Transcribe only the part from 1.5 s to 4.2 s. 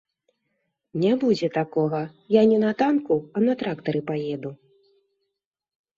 такога, я не на танку, а на трактары